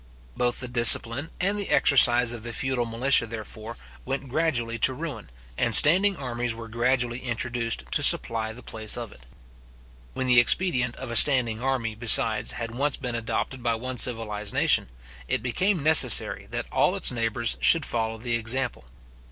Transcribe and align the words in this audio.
Both 0.35 0.61
the 0.61 0.67
discipline 0.67 1.29
and 1.39 1.59
the 1.59 1.69
exercise 1.69 2.33
of 2.33 2.41
the 2.41 2.53
feudal 2.53 2.87
militia, 2.87 3.27
therefore, 3.27 3.77
went 4.03 4.29
gradually 4.29 4.79
to 4.79 4.95
ruin, 4.95 5.29
and 5.59 5.75
standing 5.75 6.17
armies 6.17 6.55
were 6.55 6.67
gradually 6.67 7.19
introduced 7.19 7.83
to 7.91 8.01
supply 8.01 8.51
the 8.51 8.63
place 8.63 8.97
of 8.97 9.11
it. 9.11 9.21
When 10.15 10.25
the 10.25 10.39
expedient 10.39 10.95
of 10.95 11.11
a 11.11 11.15
standing 11.15 11.61
army, 11.61 11.93
besides, 11.93 12.53
had 12.53 12.73
once 12.73 12.97
been 12.97 13.13
adopted 13.13 13.61
by 13.61 13.75
one 13.75 13.99
civilized 13.99 14.55
nation, 14.55 14.89
it 15.27 15.43
became 15.43 15.83
necessary 15.83 16.47
that 16.47 16.65
all 16.71 16.95
its 16.95 17.11
neighbours 17.11 17.55
should 17.61 17.85
follow 17.85 18.17
the 18.17 18.33
example. 18.33 18.85